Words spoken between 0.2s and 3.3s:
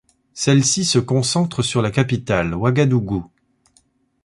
Celles-ci se concentre sur la capitale, Ouagadougou.